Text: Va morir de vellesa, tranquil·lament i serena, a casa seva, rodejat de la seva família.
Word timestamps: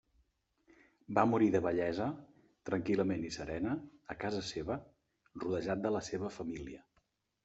Va 1.17 1.25
morir 1.33 1.49
de 1.55 1.59
vellesa, 1.65 2.07
tranquil·lament 2.69 3.25
i 3.29 3.31
serena, 3.35 3.73
a 4.13 4.15
casa 4.23 4.41
seva, 4.47 4.79
rodejat 5.45 5.85
de 5.85 5.93
la 5.97 6.03
seva 6.09 6.33
família. 6.39 6.81